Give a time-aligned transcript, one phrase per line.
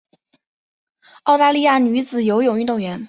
[1.25, 2.99] 澳大利亚女子游泳运动员。